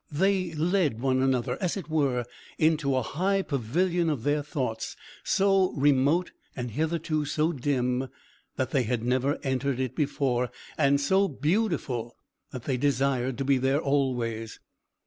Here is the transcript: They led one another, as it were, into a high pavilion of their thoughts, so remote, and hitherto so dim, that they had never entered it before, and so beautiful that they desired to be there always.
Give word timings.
They 0.11 0.51
led 0.55 0.99
one 0.99 1.21
another, 1.21 1.59
as 1.61 1.77
it 1.77 1.87
were, 1.87 2.25
into 2.57 2.95
a 2.95 3.03
high 3.03 3.43
pavilion 3.43 4.09
of 4.09 4.23
their 4.23 4.41
thoughts, 4.41 4.95
so 5.23 5.73
remote, 5.73 6.31
and 6.55 6.71
hitherto 6.71 7.23
so 7.25 7.51
dim, 7.53 8.07
that 8.55 8.71
they 8.71 8.81
had 8.81 9.03
never 9.03 9.37
entered 9.43 9.79
it 9.79 9.95
before, 9.95 10.49
and 10.75 10.99
so 10.99 11.27
beautiful 11.27 12.15
that 12.51 12.63
they 12.63 12.77
desired 12.77 13.37
to 13.37 13.45
be 13.45 13.59
there 13.59 13.79
always. 13.79 14.59